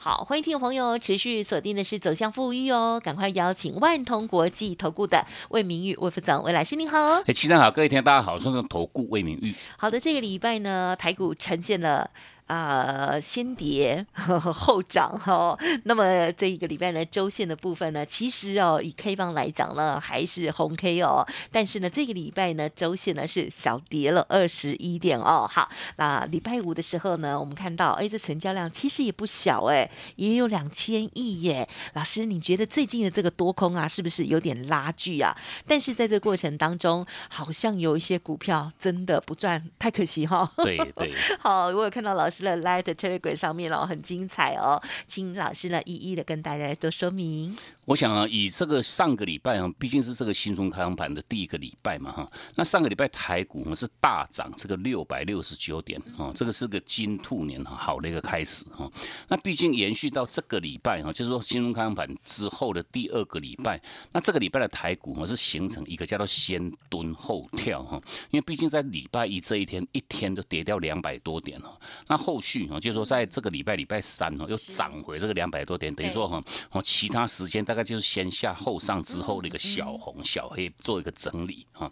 [0.00, 6.96] 好，欢迎听众朋友持续锁定的是走向富裕哦，赶快邀请万通国际投顾的魏明玉魏副总魏老师您好。
[7.26, 9.52] 哎，齐上好，各位听大家好，我是投顾魏明玉。
[9.76, 12.08] 好的，这个礼拜呢，台股呈现了。
[12.48, 15.56] 啊，先跌 后涨哈。
[15.84, 21.26] 那么这一个礼拜呢，周线的部分呢，其实哦，以 K 棒来讲呢，还是红 K 哦。
[21.52, 25.46] 但是呢，这个礼拜呢，周线呢是小跌了二十一点哦。
[25.46, 31.68] 好，那礼拜五的时候呢，我们看到，哎，这成交量其实也不小哎，也有两千亿耶。
[31.92, 35.36] 老师，你觉得最近的这个多空啊，是不是有点拉锯啊？
[35.66, 40.50] 但是在这过程当中，好像有一些股票真的不赚，太可惜哈。
[40.56, 41.12] 对对。
[41.38, 42.37] 好，我有看到老师。
[42.44, 47.56] 的 Light Telegram 上面哦，很精彩哦，请老师呢一一的跟大家做说明。
[47.84, 58.90] 我想啊，以这个上个礼拜啊，毕竟是这个新春开盘的第一个礼拜嘛哈，那上个礼拜台股呢是大涨这个六百六十九点啊，这个是个金兔年哈好的一个开始哈。
[59.28, 63.80] 那毕竟延续到这个礼拜哈，就是说新春开盘之后的第二个礼拜，
[64.12, 68.00] 那这个礼拜的台股呢是形成一个叫做先蹲后跳哈，
[68.30, 76.40] 因为毕竟在礼拜一这一天一天都跌掉两百多点了，那后续啊，就是说在这个礼拜礼拜三哈又涨回这个两百多点，等于说哈，
[76.70, 77.88] 哦其他时间大概。
[77.88, 81.90] 就是先下后上之后的一个小红小黑做一个整理哈。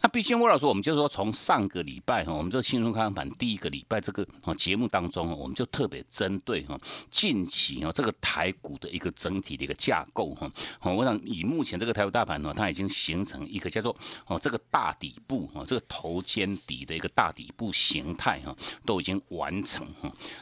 [0.00, 4.26] 那毕竟魏老师，我们就是说从上个礼拜哈，我们这新春开盘第一个礼拜这个
[4.56, 6.76] 节目当中，我们就特别针对哈
[7.12, 10.50] 近期哦这个台股的一个整体的一个架构哈。
[10.80, 13.94] 我想以目前这个台股大盘呢，它已经形成一个叫做
[14.26, 18.52] 哦这个大底部哦，这个头肩底的一个大底部形态哈，
[18.84, 19.75] 都已经完成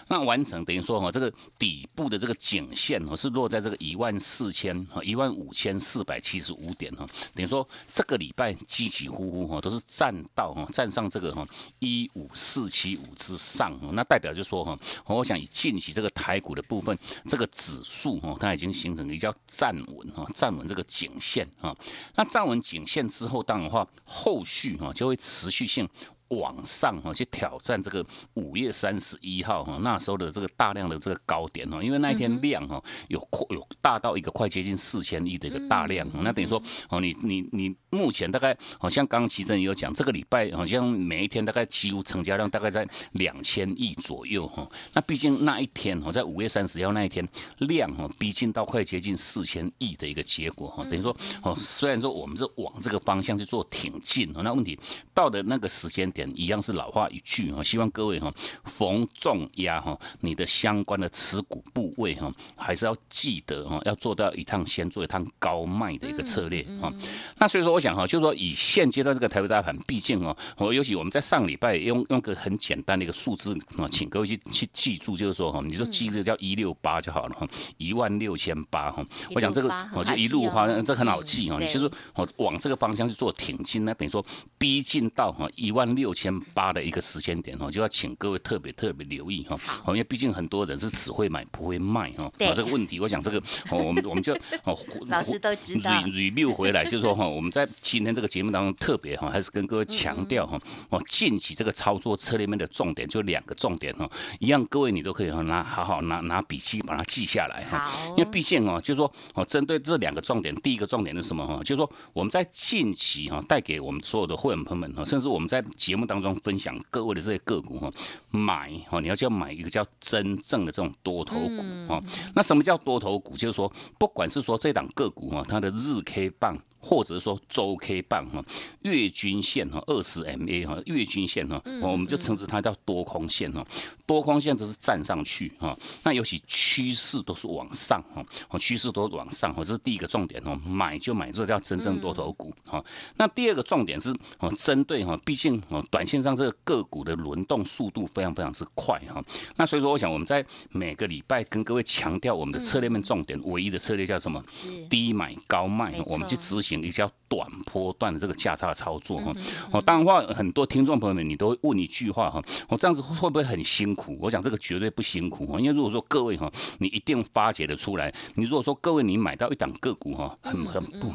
[0.09, 5.00] 那完成等于说哈，这个底部的这个颈线哈是落在这个一万四千哈。
[5.05, 11.47] 一万五千四百七十五点哈，等于说这个礼拜起起呼呼哈，都是站到哈，站上这个哈
[11.78, 21.77] 一五四七五之上，那代表就说哈，我想以近期这个台股的部分，这个指数哈，它已经形成一个叫站稳哈，站稳这个颈线哈，
[22.17, 25.87] 那站稳颈线之后，当然话后续哈就会持续性。
[26.29, 28.05] 往上哈去挑战这个
[28.35, 47.27] 五月三十一号哈那时候的这个大量的这个高点哈，因为那一天量哈有扩有大到一个快接近四千亿的一个大量，那等于说哦你你你目前大概好像刚刚奇正也有讲，这个礼拜好像每一天大概几乎成交量大概在两千亿左右哈，那毕竟那一天哈在五月三十号那一天
[47.59, 54.77] 量哈逼近到快接近四千亿的一个结果哈，等于说哦虽然说我们是往这个方向去做挺进那问题
[55.12, 56.24] 到的那个时间点。
[56.35, 58.33] 一样是老话一句哈，希望各位哈
[58.65, 66.93] 逢重压哈，你的相关的持股部位哈，还是要记得哈，要做到一趟先做一趟高卖的一个策略哈。
[67.39, 77.47] 那所以说，我想哈，就是说以现阶段这个台湾大盘，毕竟哦，我尤其我们在上礼拜用用个很简单的一个数字啊，请各位去去记住，就是说哈，你说记这个叫一六八就好了哈，
[77.77, 79.05] 一万六千八哈。
[79.35, 81.59] 我想这个我就一路话，这很好记哈。
[81.61, 84.25] 你就是我往这个方向去做挺进，那等于说
[84.56, 86.03] 逼近到哈一万六。
[86.12, 89.56] 千八的一个时间点哦，就要请各位特别特别留意哈，
[89.87, 92.31] 因为毕竟很多人是只会买不会卖哈。
[92.54, 93.38] 这个问题，我想这个
[93.70, 94.76] 哦，我们我们就哦，
[95.06, 95.93] 老师都知道。
[96.04, 100.60] review 回来就是说哈，我们在今天这个节目当中特别哈，还是跟各位强调哈，
[100.91, 104.09] 哦，近期这个操作策略面的重点就两个重点哈，
[104.41, 107.91] 一样各位你都可以拿好好拿拿笔记把它记下来哈。
[108.16, 111.59] 因为毕竟哦，就是说哦，针对这两个重点，第一个重点是什么哈？
[111.64, 116.05] 就是说我们在近期哈，带给我们所有的会员朋友们哈，甚至我们在节节目。
[116.06, 117.91] 当中分享各位的这些个股哈，
[118.31, 122.06] 买哈，你要叫买一个叫真正的这种多头股哈。
[122.34, 123.37] 那什么叫多头股？
[123.37, 126.59] 就是说，不管是说这档个股哈，它的日 K 棒。
[126.87, 128.44] 或者是说周 K 棒哈，
[128.82, 133.67] 月均线哈，二十 MA 哈，月均线哈，我们就称之它叫多空线哈，
[134.05, 142.85] 多空线都是站上去哈，那尤其趋势都是往上哈，哦趋势都往上，这是第一个重点哦，买就买这叫真正多头股哈。
[143.17, 149.25] 那第二个重点是哦，针对哈，毕竟哦，短线上这个个股的轮动速度非常非常之快哈，
[149.56, 154.42] 那所以说我想我们在每个礼拜跟各位强调我们的策略面重点，唯一的策略叫什么？
[154.90, 156.75] 低买高卖，我们去执行。
[156.84, 159.32] 比较短波段的这个价差操作哈。
[159.70, 164.19] 哦，当然话很多听众朋友们，你都会问一句话哈，我这样子会不会很辛苦？
[164.20, 168.12] 我想这个绝对不辛苦哈，因为如果说各位哈，你一定发掘的出来。
[168.34, 171.10] 你如果说各位你买到一档个股哈，很很不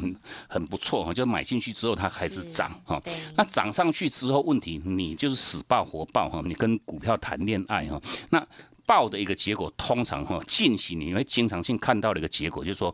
[0.48, 3.00] 很不错哈，就买进去之后它还是涨哈，
[3.36, 8.00] 那涨上去之后问题你就是死抱活抱哈，你跟股票谈恋爱哈，
[8.30, 8.44] 那。
[8.90, 12.92] 爆的一个结果，通常哈，近期你会经常性看到的一个结果，就是说，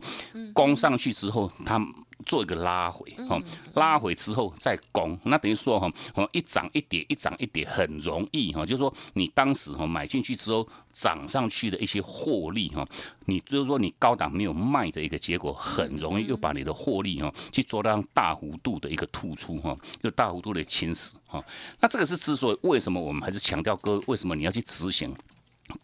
[0.53, 1.83] 攻上去之后，它
[2.23, 3.41] 做一个拉回，哈，
[3.73, 12.87] 拉回之后再攻，那等于说哈，哦，一涨一跌，一涨一跌，很容易哈，就是说你当时哈买进去之后涨上去的一些获利哈，
[13.25, 21.43] 你就是说你高档没有卖的一个结果，很容易又把你的获利哈去做到大幅度的一个突出哈，又大幅度的侵蚀哈。
[21.79, 25.11] 那这个是之所以为什么我们还是强调哥，为什么你要去执行？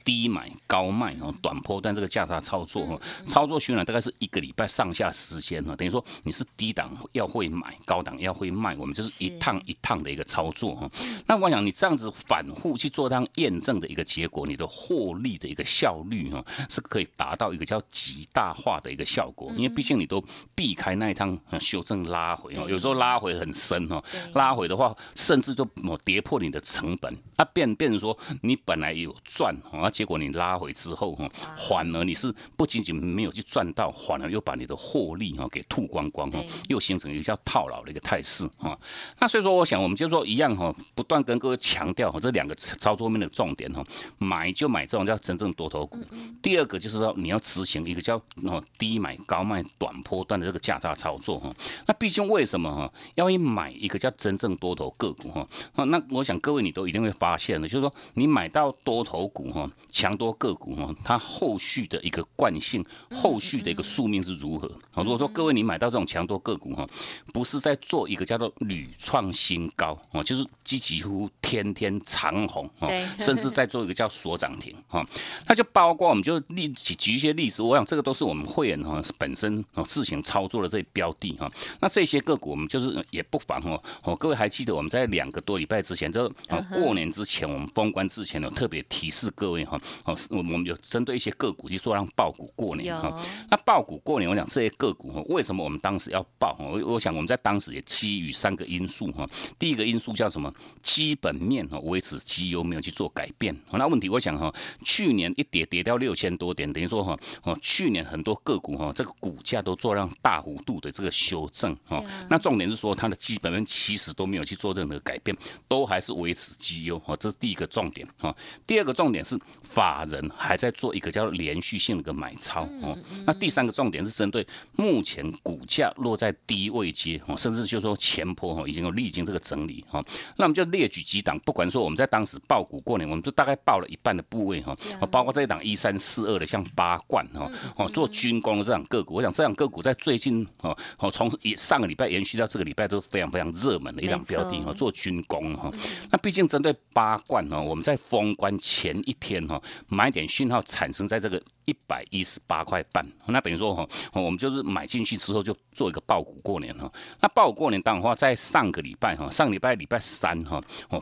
[0.04, 10.90] 低买高卖哦，短波段这个价差操作哈，操作循环大概是一个礼拜上下时间哈，等于说你是低档要会买，高档要会卖，我们就是一趟一趟的一个操作哈。
[11.26, 20.24] 那我想你这样子反复去做当验证的一个结果，你的获利的一个效率哈，是可以达到一个叫极大化的一个效果，因为毕竟你都
[20.56, 24.04] 避开那一趟修正拉回哦，有时候拉回很深哈，
[24.34, 25.68] 拉回的话甚至都
[26.04, 29.54] 跌破你的成本，那变变成说你本来有赚。
[29.80, 38.78] 啊，结果你拉回之后哈，反而你是不仅仅没有去赚到，反而又把你的获利哈给吐光光哈，又形成一个叫套牢的一个态势哈。
[39.20, 43.84] 那所以说，我想我们就说一样哈，不断跟各位强调哈，这两个操作面的重点哈，
[44.18, 45.98] 买就买这种叫真正多头股。
[46.42, 51.54] 第二个就是说你要执行一个叫哦低买高卖短波段的这个价差操作哈。
[51.88, 55.48] 那毕竟为什么哈要去买一个叫真正多头个股哈？
[55.86, 59.63] 那我想各位你都一定会发现的，就是说你买到多头股哈。
[59.92, 64.68] 强多个股哈，它后续的一个惯性，后续的一个宿命是如何？
[64.92, 66.88] 啊，如果说各位你买到这种强多个股哈，
[67.34, 75.06] 不是在做一个叫做屡创新高哦，就是几几乎天天长红哦， 甚至在做一个叫锁涨停啊，
[75.48, 89.53] 那就包括我们就例举举一些例子，我想这个都是我们会员哈本身啊自行操作的这些标的哈，那这些个股我们就是也不妨哦哦，各位还记得我们在两个多礼拜之前，就啊过年之前我们封关之前有特别提示各位。
[89.66, 93.14] 哈，哦，我我们有针对一些个股去做让爆股过年哈。
[93.52, 96.56] 那爆股过年，我讲这些个股哈，为什么我们当时要爆？
[96.60, 99.30] 我我想我们在当时也基于三个因素哈。
[99.60, 100.52] 第一个因素叫什么？
[100.82, 103.54] 基本面哈维持绩优没有去做改变。
[103.72, 104.54] 那问题我想哈，
[104.86, 112.04] 去年一跌跌掉六千多点，等于说哈，哦，去年很多个股哈，这个股价都做让大幅度的这个修正哈。
[112.30, 115.36] 那重点是说它的基本面其实都没有去做任何改变，
[115.68, 117.16] 都还是维持绩优哈。
[117.18, 118.36] 这是第一个重点哈。
[118.66, 119.38] 第二个重点是。
[119.64, 124.46] 法人还在做一个叫连续性的一个买超哦，那第三个重点是针对
[124.76, 130.04] 目前股价落在低位阶哦，甚至就说前坡哈已经有历经这个整理哈，
[130.38, 134.78] 那我们就列举几档，不管说我们在当时报股过年，我们就大概报了一半的部位哈，
[135.10, 145.72] 包括这一档一三四二的像八冠哈哦做军工的这档个股，我想这档个股在最近哦哦从上个礼拜延续到这个礼拜都是非常非常热门的一档标的哈，做军工哈，
[146.12, 149.33] 那毕竟针对八冠哈，我们在封关前一天。
[149.48, 156.92] 哈，买点讯号产生在这个一百一十八块半，那等于说哈，我们就是买进去之后就做一个爆股过年哈。
[157.22, 160.62] 那爆股过年当然话，在上个礼拜哈，上礼拜礼拜三哈，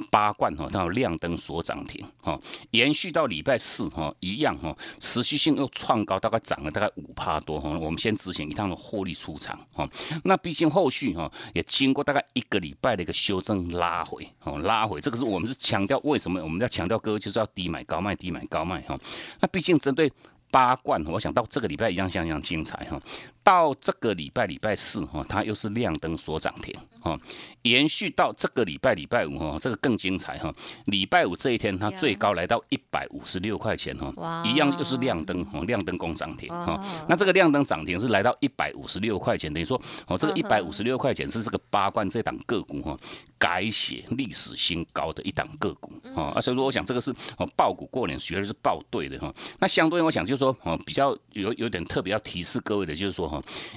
[0.09, 2.39] 八冠哈，它亮灯所涨停哈，
[2.71, 7.69] 延续到礼拜四哈，一样哈，持续性又创高，大概涨了大概五趴多哈。
[7.77, 9.87] 我们先执行一趟的获利出场哈。
[10.23, 18.31] 那毕竟后续哈也经过大概一个礼拜的一个修正拉回哦，拉回这个是我们是强调为什么我们要强调各位就是要低买高卖低。
[18.31, 18.97] 买高卖哈，
[19.41, 20.09] 那毕竟针对
[20.49, 22.97] 八冠，我想到这个礼拜一样像一样精彩哈。
[23.43, 27.19] 到这个礼拜礼拜四哈，它又是亮灯所涨停哈，
[27.63, 30.53] 延续到这个礼拜礼拜五哈，这个更精彩哈。
[30.85, 36.79] 礼拜五这一天，它最高来到一百五十六块钱哈，一样又是亮灯哈，亮灯攻涨停哈。
[37.09, 42.95] 那这个亮灯涨停是来到一百五十六块钱，等于说哦，这个一百五十六块钱是这个八冠这档个股哈，
[43.39, 46.39] 改写历史新高的一档个股啊。
[46.39, 49.33] 所以说，我想这个是哦爆股过年绝对是爆对的哈。
[49.57, 53.30] 那相对我想就是说哦，比较有有点特别要提示各位的就是说。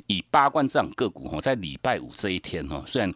[0.06, 3.12] 以八冠这样个股哈，在礼拜五这一天哈，虽然。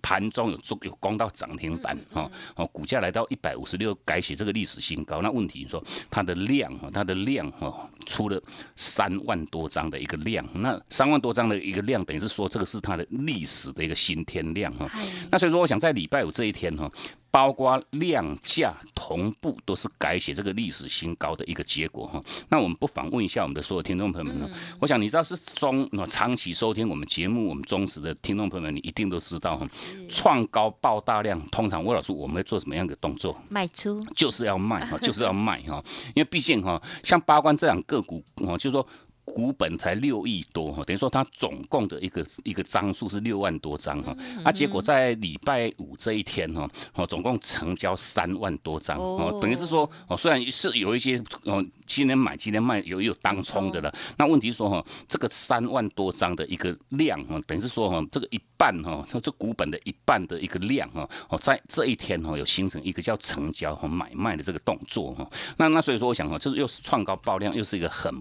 [0.00, 5.20] 盘中有做有攻到涨停板哈哦，股价来到一百五十六，改写这个历史新高。
[5.20, 8.40] 那问题说它的量哈，它的量哈出了
[8.76, 14.88] 三万多张的一个量，那三万多张的一个量，等于是说这个是它的历史的一个新天量哈。
[15.32, 16.88] 那所以说，我想在礼拜五这一天哈，
[17.30, 22.22] 包括量价同步都是改写这个历史新高的一个结果哈。
[22.48, 24.48] 那我们不妨问一下我们的所有听众朋友们呢？
[24.80, 29.66] 我想你知道是中长期收听我们节目、我们忠实的听众朋友们，你一定都知道哈。
[30.08, 33.38] 创高爆大量，通常魏老师我们会做什么样的动作？
[33.48, 35.82] 卖出，就是要卖哈，就是要卖哈。
[36.16, 38.86] 因为毕竟哈，像八关这两个股哦，就是说。
[39.28, 68.12] 股本才六亿多哈，等于说它总共的一个一个张数是六万多张哈，那结果在礼拜五这一天哈，哦总共成交三万多张哦，等于是说哦虽然是有一些哦今天买今天卖有有当冲的了，那问题说哈这个三万多张的一个量哈，等于是说哈这个一半哈，这股本的一半的一个量哈，哦在这一天哈有形成一个叫成交和买卖的这个动作哈，那那所以说我想哈，就是又是创高爆量，又是一个很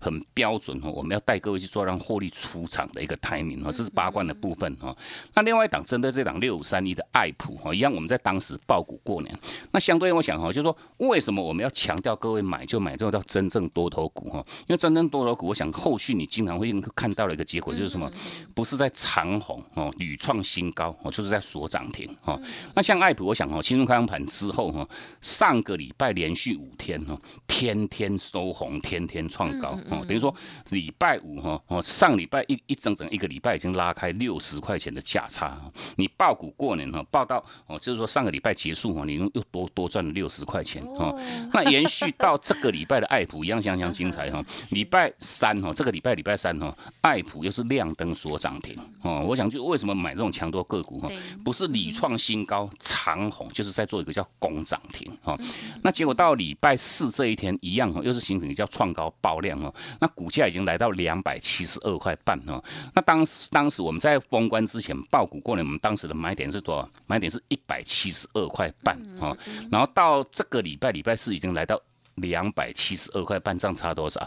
[0.00, 0.16] 很。
[0.36, 4.94] 标准哦，我们要带各位去做让获利出场的一个 timing 哦，这是八冠的部分哦。
[5.32, 9.34] 那另外一档针对这档六五三一的爱普哈，一样我们在当时爆股过年。
[9.70, 14.44] 那相对我想哈，就是说为什么我们要强调各位买就买这种叫真正多头股哈？
[14.66, 18.12] 因为真正多头股，我想后续你经常会看到的一个结果就是什么？
[18.54, 22.38] 不是在长红哦，屡创新高哦，就是在锁涨停哦。
[22.74, 24.86] 那像爱普，我想哦，轻松开盘之后哈，
[25.22, 30.25] 上个礼拜连续五天哦，天天收红，天天创高哦，等于说。
[30.30, 30.36] 说
[30.70, 35.58] 礼拜五哈哦，上礼拜一一整整一个礼拜已经拉开六十块钱的价差，
[35.96, 41.18] 你报股过年哈，报到哦，就是说上个礼拜结束哈，你又多多赚了六十块钱哦。
[41.52, 49.24] 那延续到这个礼拜的爱普一样相当精彩哈， 礼拜三哈，这个礼拜礼拜三哈，爱普又是亮灯所涨停哦。
[49.26, 51.10] 我想就为什么买这种强多个股哈，
[51.44, 55.38] 不是屡创新高长红，就是在做一个叫攻涨停哈。
[55.82, 59.72] 那结果到礼拜四这一天一样哈，又是形成一个叫创高爆量哦。
[60.00, 62.60] 那股价已经来到两百七十二块半哦。
[62.92, 66.90] 那当时当时我们在封关之前报股过年，我们当时的买点是多少？
[67.06, 69.36] 买点是一百七十二块半哦。
[69.70, 71.80] 然后到这个礼拜礼拜四已经来到。
[72.16, 74.20] 两百七十二块半，这样差多少？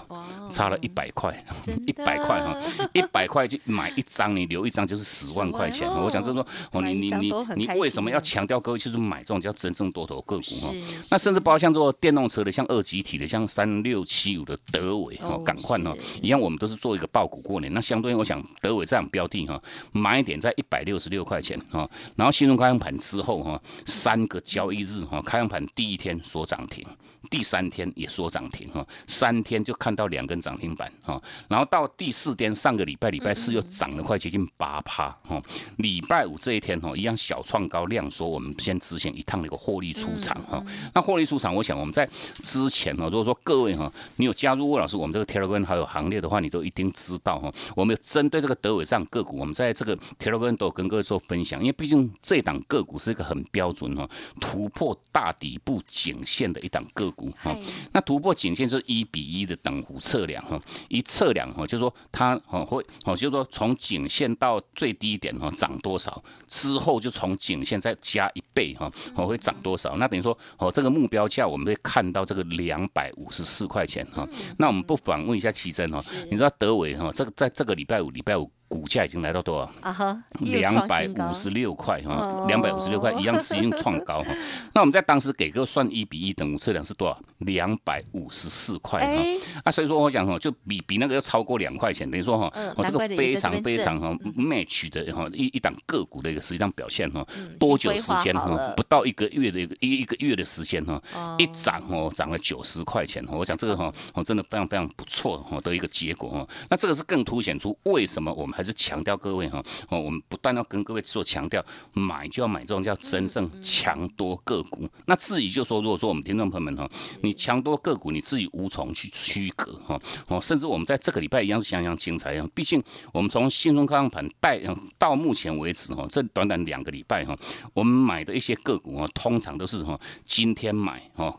[0.52, 1.46] 差了一百块，
[1.88, 2.58] 一百块哈，
[2.94, 5.90] 一百块就买一张，你留一张就是十万块钱。
[5.90, 10.74] 我想就是说，哦，你你你你为什么要强调各位就是买这种叫真正多头个股哈？
[11.10, 17.74] 那甚至包括像做电动车的，像二级体的，像三六七五的德伟哦，赶快哦，一样我们都是做一个爆股过年。
[17.74, 19.60] 那相对我想德伟这样标的哈，
[19.92, 26.86] 买点在一百六十六块钱哈，然后新中开盘之后哈，三个交易日哈，开盘第一天所涨停，
[27.32, 27.79] 第三天。
[27.80, 35.42] 天也说涨停哈，三天就看到两根涨停板哈，然后到第四天上个礼拜礼拜四又涨了快接近八趴哈，
[35.78, 40.64] 礼拜五这一天哈一样小创高量缩，我们先执行一趟那个获利出场哈。
[40.94, 42.08] 那获利出场，我想我们在
[42.44, 54.10] 之前哈，如果说各位哈，你有加入魏老师我们这个 Telegram 好友行列的话，你都一定知道哈，我们针对这个德伟这样个股，我们在这个 Telegram 都跟各位做分享，因为毕竟这档个股是一个很标准哈，
[54.42, 57.56] 突破大底部颈线的一档个股哈。
[57.92, 69.96] 那突破颈线是一比一的等幅测量哈，一测量哈，就是说它哦会哦，就是说从颈线到最低点哈涨多少，之后就从颈线再加一倍哈，哦会涨多少？
[69.98, 74.28] 那等于说哦这个目标价我们会看到这个两百五十四块钱哈。
[74.58, 76.00] 那我们不妨问一下奇珍哈，
[76.30, 78.52] 你知道德伟哈这个在这个礼拜五礼拜五。
[78.70, 79.72] 股价已经来到多少？
[79.82, 84.32] 啊哈，两百五十六块哈，两百五十六块一样实现创高哈。
[84.74, 87.20] 那我们在当时给个算一比一等于测量是多少？
[87.40, 89.24] 两百五十四块哈。
[89.64, 97.26] 啊，所以说我想哈，就比比那个要超过两块钱，等于说哈，我这个非常非常哈 match 的哈一一档个股的一个实际上表现哈，
[97.58, 98.72] 多久时间哈？
[98.78, 101.02] 不到一个月的一个一一个月的时间哈，
[101.40, 106.48] 一涨哦涨了九十块钱，我想这个哈我真的非常非常不错哈的一个结果哈。
[106.70, 108.59] 那这个是更凸显出为什么我们。
[108.60, 114.86] 还是强调各位哈哦，我们不断要跟各位做强调，买就要买这种叫真正强多个股。
[115.06, 116.86] 那至于就说，如果说我们听众朋友们哈，
[117.22, 119.98] 你强多个股，你自己无从去 区隔哈
[120.28, 122.46] 哦，甚至我们在这个礼拜一样是相当精彩啊。
[122.54, 124.60] 毕竟我们从新中康盘带
[124.98, 127.34] 到目前为止哈，这短短两个礼拜哈，
[127.74, 131.34] 我们买的一些个股啊，通常都是哈今天买哈。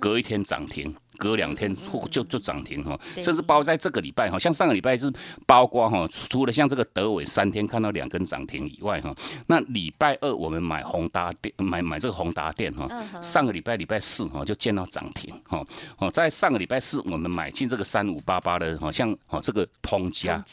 [0.00, 1.74] 隔一天涨停，隔两天
[2.10, 5.12] 就就涨停哈，甚至包括在这个礼拜哈，像上个礼拜是
[5.46, 9.14] 包括哈，除了像这个德伟三天看到两根涨停以外哈，
[9.46, 12.88] 那礼拜二我们买宏达电，买买这个宏达电哈，
[13.20, 15.64] 上个礼拜礼拜四哈就见到涨停哈，
[15.98, 20.44] 哦，在上个礼拜四我们买进这个三五八八的，好像哦这个通家，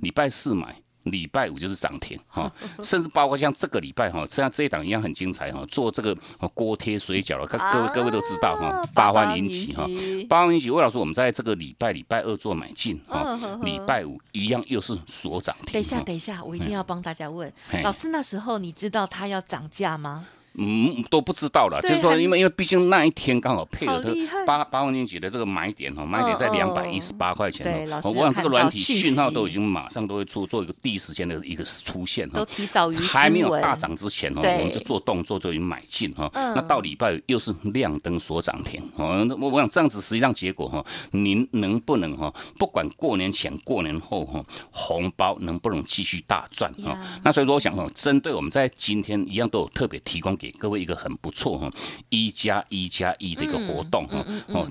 [0.00, 0.74] 礼拜四买。
[1.04, 2.50] 礼拜五就是涨停哈，
[2.82, 6.16] 甚至包括像这个礼拜哈，像这一档一样很精彩哈，做这个
[6.54, 9.86] 锅贴水饺了，各各位各位都知道哈，八万零起哈，
[10.28, 10.70] 八万零起。
[10.70, 15.72] 魏老师，我们在这个礼拜礼拜二做买进哈，礼拜五一样又是锁涨停。
[15.72, 17.52] 等一下等一下，我一定要帮大家问。
[17.82, 20.26] 老师，那时候你知道他要涨价吗？
[20.54, 24.44] 嗯，都不知道了，就是说，因为因为毕竟那一天刚好配合它好厉害。
[24.44, 32.46] 八八万年级的这个买点哦，买点在嗯两百一十八块钱哦，我想这个软体讯号都已经马上都会做做一个第一时间的一个出现都哈。
[32.50, 36.30] 提早于还没有大涨之前哦，我们就做动作就已经买进哈。
[36.34, 36.54] 嗯。
[36.54, 46.98] 那到礼拜又是亮灯所涨停哦，我我想这样子实际上结果哈，您能不能哈，不管过年前过年后哈，红包能不能继续大赚哈？
[47.24, 51.70] 那所以说我想哈，针对我们在今天一样都有特别提供给各位一个很不错哈，
[52.08, 54.68] 一加一加一的一个活动哈哦。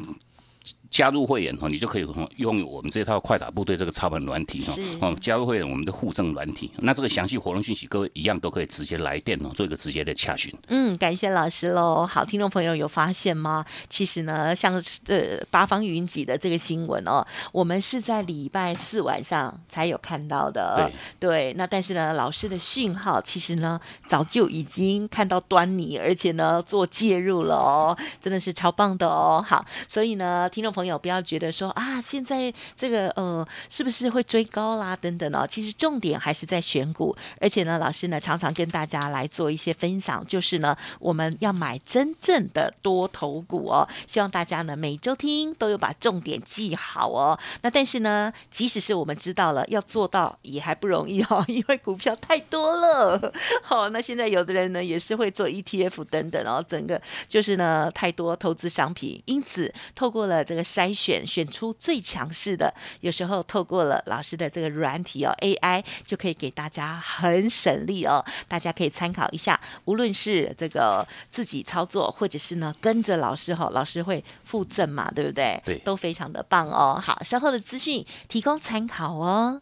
[0.92, 4.76] 加入会员哈，你就可以哈拥有我们这套快打部队这个操盘软体哈，
[5.08, 10.54] 哦，加入会员我们的互证软体，那这个详细活动讯息，各位一样都可以直接来电哦，做一个直接的洽询。
[10.68, 12.06] 嗯，感谢老师喽。
[12.06, 13.66] 好，听众朋友有发现吗？
[13.90, 14.74] 其实呢，像
[15.08, 20.92] 呃八方云集的这个新闻哦，我们是在礼拜四晚上才有看到的。
[21.18, 29.42] 对，那但是呢，老师的讯号其实呢早就已经看到端倪，而且呢做介入了哦，真的是超棒的哦。
[29.48, 34.96] 好，所以呢，听众朋友朋友不要觉得说啊，现在这个呃是不是会追高啦？
[34.96, 47.40] 等等哦，其实重点还是在选股，而且呢，老师呢常常跟大家来做一些分享，就是呢我们要买真正的多头股哦，希望大家呢每周听都有把重点记好哦。
[47.62, 53.32] 那但是呢，即使是我们知道了，要做到也还不容易哦， 因为股票太多了。
[53.62, 75.62] 好、那现在有的人呢也是会做 ETF 等等哦，整个就是呢太多投资商品，因此透过了这个筛选，选出最强势的，有时候透过了老师的这个软体哦 AI 就可以给大家很省力哦，大家可以参考一下，无论是这个自己操作，或者是呢跟着老师哈、老师会附赠嘛，对不对？
[75.66, 76.98] 对都非常的棒哦。
[77.04, 79.62] 好，稍后的资讯提供参考哦。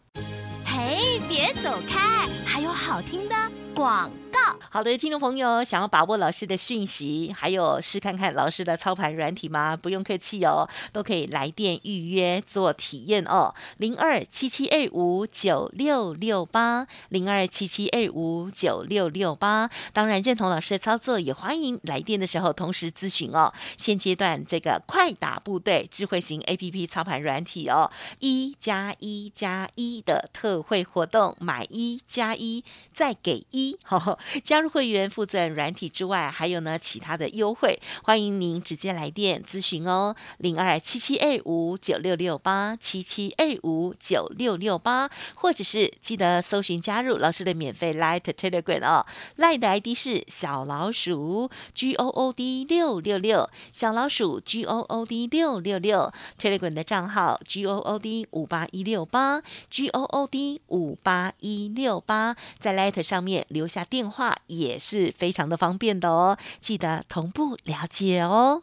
[0.64, 3.34] 嘿，别走开，还有好听的
[3.80, 4.40] 广告。
[4.72, 9.74] 好的，听众朋友，想要把握老师的讯息，还有试看看老师的操盘软体吗？
[9.74, 13.54] 不用客气哦，都可以来电预约做体验哦。
[13.78, 19.70] 零二七七二五九六六八，零二七七二五九六六八。
[19.94, 23.52] 当然，认同老师的操作，也欢迎来电的时候同时咨询哦。
[23.78, 33.69] 现阶段这个快打部队智慧型 A P P 操盘软体哦，一加一加一的特惠活动，买一加一再给一，
[34.44, 55.04] 加入会员附赠软体之外，还有呢其他的优惠，欢迎您直接来电咨询哦，零二七七二五九六六八七七二五九六六八，或者是记得搜寻加入老师的免费 Light Telegram 哦，Light 的 ID 是小老鼠 G O O D 六六六，小老鼠 G O O
[55.04, 68.62] D 六六六，Telegram 的账号 G O O D 五八一六八 G O O D 五八一六八，在 Light 上面留留下电话也是非常的方便的哦，记得同步了解哦。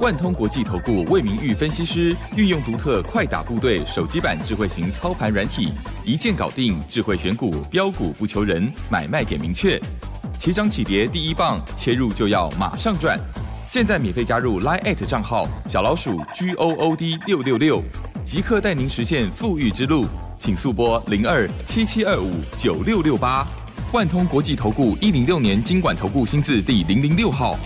[0.00, 5.72] 万通国际投顾魏明玉分析师运用独特快打部队手机版智慧型操盘软体，
[6.04, 9.80] 一键搞定智慧选股，标股不求人，买卖点明确。
[10.38, 13.18] 起涨起跌第一棒，切入就要马上赚。
[13.66, 17.82] 现在免费加入 Line 账号小老鼠 G O O D 六六六，
[18.24, 20.04] 即刻带您实现富裕之路。
[20.38, 23.46] 请速拨零二七七二五九六六八。
[23.92, 27.58] 万通国际投顾一零六年经管投顾新字第零零六号。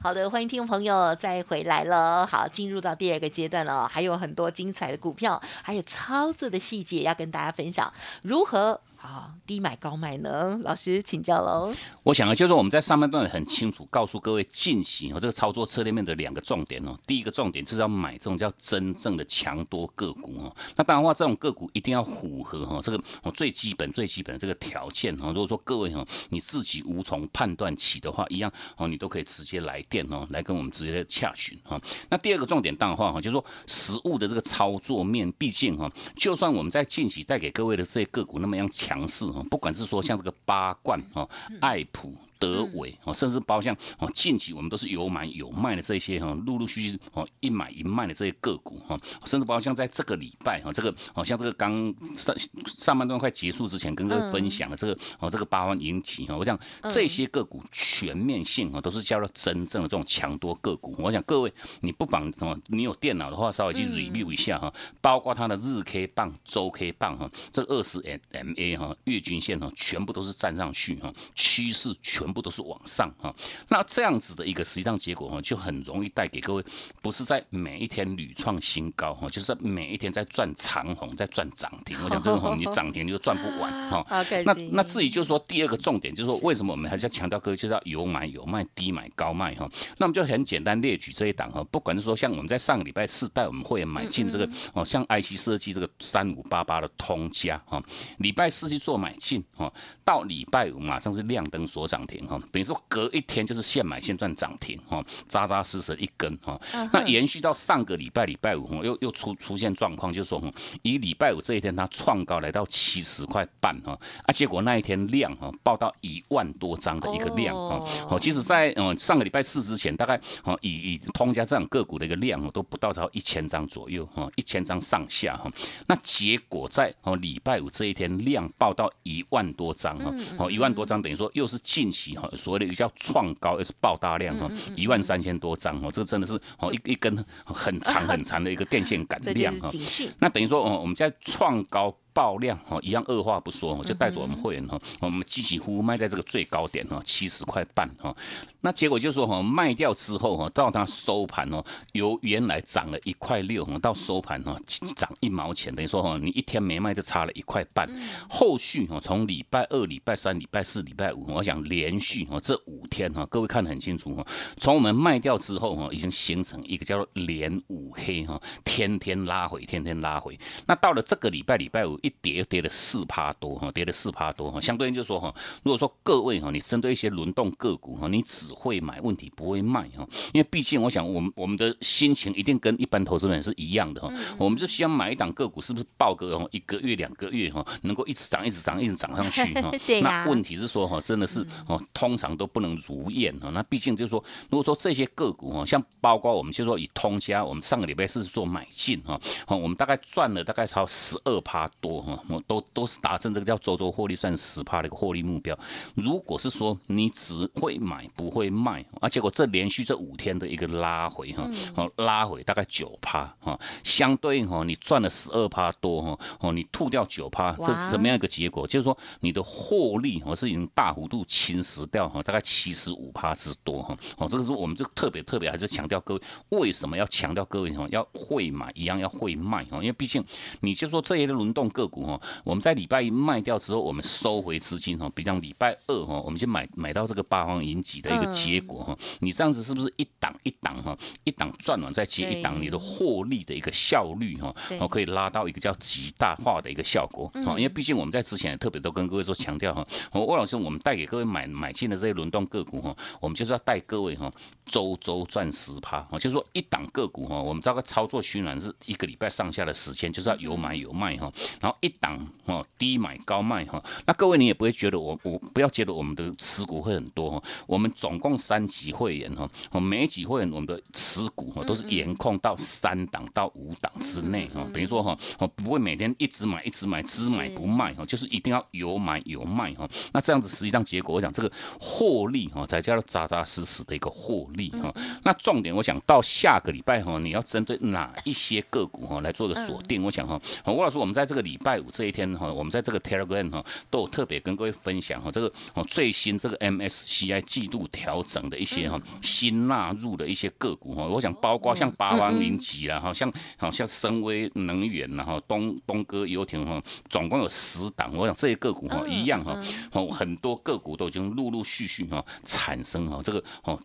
[0.00, 2.26] 好的，欢迎听众朋友再回来了。
[2.26, 10.58] 好，进入到第二个阶段了，还有很多精彩的股票，还有操作的细节要跟大家分享，如何啊低买高卖呢？
[10.62, 11.74] 老师请教喽。
[12.04, 16.96] 我想啊，就是我们在上半段很清楚告诉各位进行哦这个操作策略面的两个重点哦。
[17.04, 20.56] 第一个重点就是要买这种叫真正的强多个股哦。
[20.76, 25.28] 那当然话，这种个股一定要符合哈这个哦最基本最基本的这个条件哦。
[25.28, 31.80] 如果说各位哈你自己无从判断起的话，一样哦你都可以直接来电哦来跟我们直接洽询哈。
[32.08, 41.26] 那第二个重点当然话哈，就是说实物的这个操作面，毕竟哈，就算我们在近期带给各位的这些个股那么样强强势啊，不管是说像这个八冠啊、
[41.60, 42.14] 爱普。
[42.42, 51.72] 德伟哦，甚至包括像哦，近期我们都是有买有卖的这些哈，陆陆续续哦一买一卖的这些个股哈，甚至包括像在这个礼拜哈，这个哦像这个刚
[52.16, 52.34] 上
[52.66, 56.58] 上半段快结束之前跟各位分享的这个哦这个八万引起哈，我想
[56.92, 60.96] 这些个股全面性啊都是叫做真正的这种强多个股。
[60.98, 72.31] 我想各位你不妨哦，你有电脑的话稍微去 review 一下哈，包括它的日 K 棒、周 K 棒哈，这二十 MA 哈月均线哈全部都是站上去哈，趋势全。
[72.32, 73.34] 部都是往上哈。
[73.68, 76.64] 那这样子的一个实际上结果哈，就很容易带给各位，
[77.00, 81.96] 不是在每一天屡创新高哈，就是在每一天在赚长红，在赚涨停。
[82.02, 84.04] 我想这个红你涨停你就赚不完哈。
[84.44, 89.68] 那那至于就是说第二个重点就是说，为什么我们还是要强调各位就是要有买有卖，低买高卖哈？
[89.98, 97.82] 那么就很简单列举这一档哈，不管是说像我们在上个礼拜四带我们会员买进这个哦，像 IC 设计这个三五八八的通家哈，
[98.18, 99.72] 礼拜四去做买进哈，
[100.04, 106.60] 到礼拜五马上是亮灯锁涨停哈，等于说隔一天就是现买现赚涨停哈，扎扎实实一根哈。
[106.92, 110.42] 那延续到上个礼拜礼拜五哈，又又出出现状况，就是说
[110.82, 118.18] 以礼拜五这一天它创高来到七十块半哈，啊结果那一天量哈报到一万多张的一个量哈，哦。
[118.18, 125.50] 其实在嗯上个礼拜四之前大概哦以以通家这样个股的一个量哦都不到超一千张左右哈，一千张上下哈，
[125.86, 139.70] 那结果在哦礼拜五这一天量报到一万多张哈，哦一万多张等于说又是近期哈所谓的一个叫创高又是爆大量哈，一万三千多张哦，这个真的是哦一一根很长很长的一个电线杆 量哈，
[140.18, 141.96] 那等于说哦我们在创高。
[142.12, 148.14] 爆量哈，一样二话不说，就带着我们会员哈，我们几几乎卖在这个最高点哈，七十块半哈。
[148.60, 154.56] 那结果就是说哈，卖掉之后哈，到它收盘哦，由原来涨了一块六哈，到收盘哈
[154.94, 157.88] 涨一毛钱，等于说哈，你一天没卖就差了一块半。
[158.28, 164.24] 后续哈，从礼拜二、礼拜三、礼拜四、礼拜五，我想连续哈这五天哈，各位看得很清楚哈，
[164.58, 170.38] 从我们卖掉之后哈，已经形成一个叫做连五黑哈，天天拉回，天天拉回。
[170.66, 171.98] 那到了这个礼拜礼拜五。
[172.02, 189.70] 一跌跌了四趴多哈，跌了四趴多哈，相对应就是说哈，如果说各位哈，你针对一些轮动个股哈，你只会买，问题不会卖哈，因为毕竟我想，我们我们的心情一定跟一般投资人是一样的哈，我们就希望买一档个股，是不是报个一个月两个月哈，能够一直涨一直涨一直涨上去哈？
[190.02, 193.48] 那问题是说哈，真的是哦，通常都不能如愿哈。
[193.50, 201.91] 那毕竟就是说，如果说这些个股哈，像包括我们就说以通家，我们上个礼拜是做买进哈，哦，我们大概赚了大概超十二趴多。
[202.28, 205.58] 我都都是达成这个叫周周获利算十趴的一个获利目标。
[205.94, 218.66] 如果是说你只会买不会卖，啊，结果这连续这五天的一个拉回哈，哦拉回大概九趴哈，相对应哈你赚了十二趴多哈，哦你吐掉九趴，这是什么样一个结果？
[218.66, 230.24] 就是说你的获利哦是已经大幅度侵蚀掉哈，大概七十五趴之多哈，哦这个是我们这特别特别还是强调各位为什么要强调各位哈要会买一样要会卖哈，因为毕竟
[230.60, 254.32] 你就说这些轮动个股哈，我们在礼拜一卖掉之后，我们收回资金哈，比方礼拜二哈，我们先买买到这个八方云集的一个结果哈，你这样子是不是一档一档哈，一档赚完再接一档，你的获利的一个效率哈，哦可以拉到一个叫极大化的一个效果啊，因为毕竟我们在之前特别都跟各位说强调哈，魏老师我们带给各位买买进的这些轮动个股哈，我们就是要带各位哈，
[254.64, 291.82] 周周赚十趴啊，就是说一档个股哈，我们这个操作循环是一个礼拜上下的时间，就是要有买有卖哈，然后一档哦，低买高卖哈，那各位你也不会觉得我我不要觉得我们的持股会很多哈，我们总共三级会员哈，我每级会员我们的持股哈都是严控到三档到五档之内哈，等于说哈，我不会每天一直买一直买只买不卖哈，就是一定要有买有卖哈，那这样子实际上结果我想这个获利哈才叫做扎扎实实的一个获利哈，那重点我想到下个礼拜哈，你要针对哪一些个股哈来做个锁定，我想哈，吴老师我们在这个礼拜。
[291.82, 309.58] 五这一天哈，我们在这个 Telegram 哈都有特别跟各位分享哈，这个哦最新这个 MSCI 季度调整的一些哈新纳入的一些个股哈，我想包括像八方云集啦，哈像好像深威能源然后东东哥游艇哈，总共有十档，我想这些个股哈一样哈，
[309.92, 313.78] 哦很多个股都已经陆陆续续哈产生哈这个哦。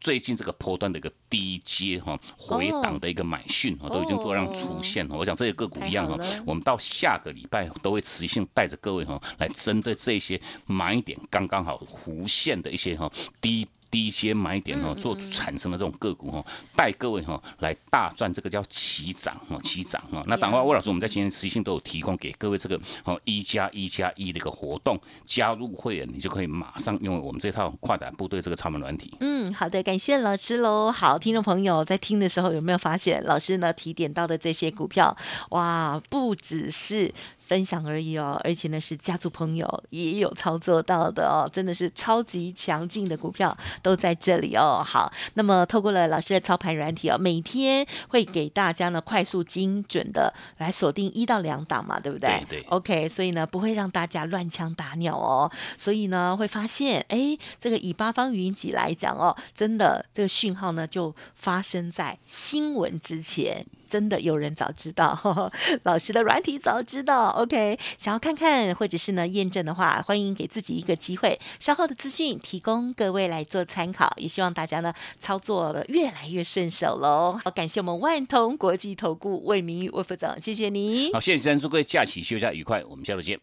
[0.00, 13.66] 最近这个波段的一个低阶哈回档的一个买讯哈，都已经做让出现我想这些个股一样哈，我们到下个礼拜都会持续性带着各位哈，来针对这些买点刚刚好弧线的一些哈低。
[13.92, 20.24] 低一些买点哦，做产生的这种个股哦，带各位哈来大赚，这个叫起涨哦，起涨哦。
[20.26, 29.14] 那当然，魏老师我们在今天实际性都有提供给各位这个哦一加一加一的一个活动，加入会员你就可以马上用我们这套跨胆部队这个超门软体。
[29.20, 30.90] 嗯，好的，感谢老师喽。
[30.90, 35.14] 好，听众朋友在听的时候有没有发现老师呢提点到的这些股票
[35.50, 37.12] 哇，不只是。
[37.52, 44.82] 分享而已哦，而且呢是家族朋友也有操作到的哦，真的是超级强劲的股票都在这里哦。
[44.82, 52.42] 好，那么透过了老师的操盘软体哦，每天会给大家呢快速精准的来锁定一到两档嘛，对不对？
[52.48, 63.66] 对对 OK，所以呢不会让大家乱枪打鸟哦，所以呢会发现，哎，这个以八方云集来讲哦，真的这个讯号呢就发生在新闻之前。
[63.92, 65.52] 真的有人早知道，
[65.84, 67.28] 老师的软体早知道。
[67.28, 71.38] OK，想要看看或者是呢验证的话，欢迎给自己一个机会。
[71.60, 77.38] 稍后的资讯提供各位来做参考，也希望大家呢操作的越来越顺手喽。
[77.44, 81.12] 好，感谢我们万通国际投顾魏明玉魏副总，谢谢你。
[81.12, 83.38] 好，谢谢祝各位假期休假愉快，我们下周见。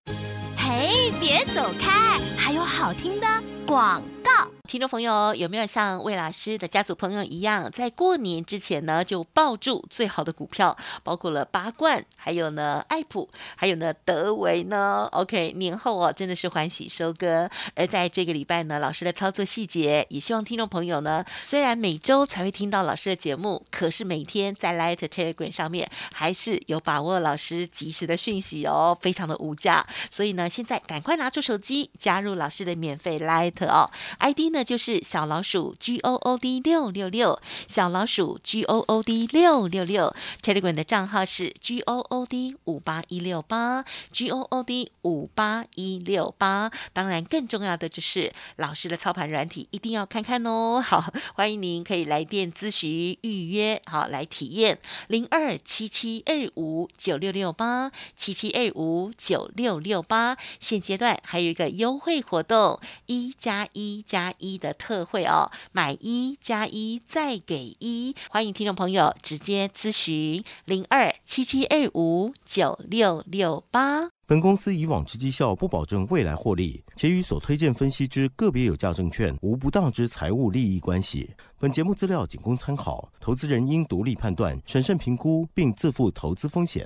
[0.57, 3.27] 嘿，别走开，还有好听的
[3.67, 4.47] 广告。
[4.69, 17.49] 听众朋友，有没有像魏老师的家族朋友一样，在过年之前呢，就抱住最好的股票，包括了八冠，还有呢爱普，还有呢德维呢？OK，年后哦，真的是欢喜收割。
[17.73, 29.83] 而在这个礼拜呢，老师的操作细节，也希望听众朋友呢，虽然每周才会听到老师的节目，可是每天在 Light Telegram 上面还是有把握老师及时的讯息哦，非常的无价。
[30.11, 34.63] 所以呢，现在赶快快拿出手机，加入老师的免费 Light 哦，ID 呢？
[34.63, 42.55] 就是小老鼠 G O O D 六六六，小老鼠 G O O D 六六六，Telegram 的账号是 G O O D
[42.65, 46.69] 五八一六八，G O O D 五八一六八。
[46.93, 50.79] 当然，更重要的就是老师的操盘软体一定要看看哦。
[50.79, 60.37] 好，欢迎您可以来电咨询预约，好来体验零二七七二五九六六八七七二五九六六八。
[60.59, 64.59] 现阶段还有一个优惠活动，一加一加一。
[64.59, 74.09] 的特惠哦，买一加一再给一，欢迎听众朋友直接咨询零二七七二五九六六八。
[74.27, 81.33] 本公司以往之绩效不保证未来获利，且与所推荐分析之个别有价证券无不当之财务利益关系。
[81.57, 86.85] 本节目资料仅供参考，投资人应独立判断、审慎评估，并自负投资风险。